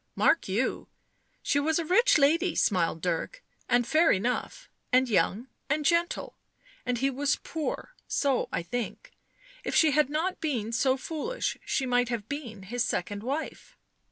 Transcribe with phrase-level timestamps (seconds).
[0.15, 0.87] "Mark you,
[1.43, 6.39] she was a rich lady," smiled Dirk," and fair enough, and young and gentle,
[6.87, 9.11] and he was poor; so I think,
[9.63, 13.77] if she had not been so foolish, she might have been his second wife."